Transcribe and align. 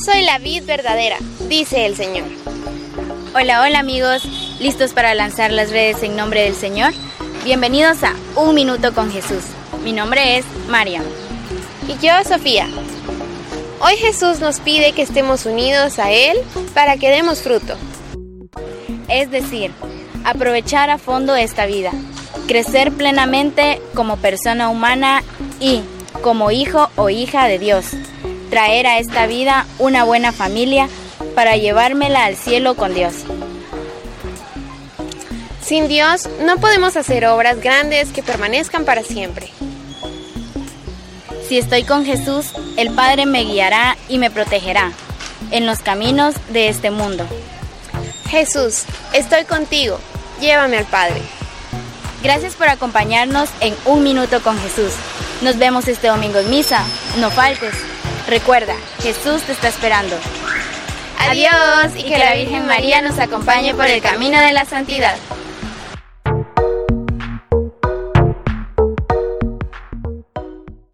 soy 0.00 0.22
la 0.22 0.38
vid 0.38 0.64
verdadera, 0.64 1.16
dice 1.48 1.84
el 1.86 1.96
Señor. 1.96 2.26
Hola, 3.34 3.62
hola 3.62 3.80
amigos, 3.80 4.22
¿listos 4.58 4.92
para 4.92 5.14
lanzar 5.14 5.52
las 5.52 5.70
redes 5.70 6.02
en 6.02 6.16
nombre 6.16 6.42
del 6.44 6.54
Señor? 6.54 6.92
Bienvenidos 7.44 8.02
a 8.02 8.14
Un 8.36 8.54
Minuto 8.54 8.94
con 8.94 9.12
Jesús. 9.12 9.42
Mi 9.84 9.92
nombre 9.92 10.38
es 10.38 10.46
Mariam. 10.68 11.04
Y 11.88 12.04
yo, 12.04 12.12
Sofía. 12.26 12.68
Hoy 13.80 13.96
Jesús 13.96 14.40
nos 14.40 14.60
pide 14.60 14.92
que 14.92 15.02
estemos 15.02 15.44
unidos 15.44 15.98
a 15.98 16.10
Él 16.10 16.38
para 16.74 16.96
que 16.96 17.10
demos 17.10 17.42
fruto. 17.42 17.76
Es 19.08 19.30
decir, 19.30 19.72
aprovechar 20.24 20.88
a 20.88 20.98
fondo 20.98 21.36
esta 21.36 21.66
vida, 21.66 21.90
crecer 22.46 22.92
plenamente 22.92 23.82
como 23.94 24.16
persona 24.16 24.68
humana 24.68 25.22
y 25.60 25.82
como 26.22 26.50
hijo 26.50 26.88
o 26.96 27.10
hija 27.10 27.46
de 27.46 27.58
Dios, 27.58 27.86
traer 28.52 28.86
a 28.86 28.98
esta 28.98 29.26
vida 29.26 29.66
una 29.78 30.04
buena 30.04 30.30
familia 30.30 30.86
para 31.34 31.56
llevármela 31.56 32.26
al 32.26 32.36
cielo 32.36 32.74
con 32.74 32.92
Dios. 32.92 33.14
Sin 35.64 35.88
Dios 35.88 36.28
no 36.44 36.58
podemos 36.58 36.98
hacer 36.98 37.24
obras 37.24 37.62
grandes 37.62 38.10
que 38.10 38.22
permanezcan 38.22 38.84
para 38.84 39.04
siempre. 39.04 39.48
Si 41.48 41.56
estoy 41.56 41.84
con 41.84 42.04
Jesús, 42.04 42.52
el 42.76 42.90
Padre 42.90 43.24
me 43.24 43.42
guiará 43.44 43.96
y 44.10 44.18
me 44.18 44.30
protegerá 44.30 44.92
en 45.50 45.64
los 45.64 45.78
caminos 45.78 46.34
de 46.50 46.68
este 46.68 46.90
mundo. 46.90 47.26
Jesús, 48.28 48.82
estoy 49.14 49.46
contigo, 49.46 49.98
llévame 50.42 50.76
al 50.76 50.84
Padre. 50.84 51.22
Gracias 52.22 52.54
por 52.54 52.68
acompañarnos 52.68 53.48
en 53.60 53.74
Un 53.86 54.04
Minuto 54.04 54.42
con 54.42 54.60
Jesús. 54.60 54.92
Nos 55.40 55.56
vemos 55.56 55.88
este 55.88 56.08
domingo 56.08 56.38
en 56.38 56.50
misa. 56.50 56.84
No 57.18 57.30
faltes. 57.30 57.91
Recuerda, 58.32 58.74
Jesús 59.02 59.42
te 59.42 59.52
está 59.52 59.68
esperando. 59.68 60.16
Adiós 61.18 61.92
y 61.94 62.04
que 62.04 62.16
la 62.16 62.32
Virgen 62.32 62.66
María 62.66 63.02
nos 63.02 63.18
acompañe 63.18 63.74
por 63.74 63.84
el 63.84 64.00
camino 64.00 64.40
de 64.40 64.52
la 64.52 64.64
santidad. 64.64 65.16